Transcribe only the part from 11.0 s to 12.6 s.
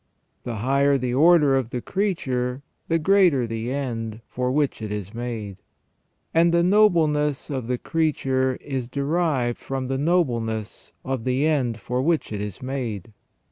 of the end for which it